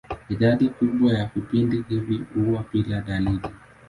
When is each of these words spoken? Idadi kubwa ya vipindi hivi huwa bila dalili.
Idadi 0.29 0.69
kubwa 0.69 1.13
ya 1.13 1.25
vipindi 1.35 1.83
hivi 1.89 2.17
huwa 2.33 2.65
bila 2.73 3.01
dalili. 3.01 3.41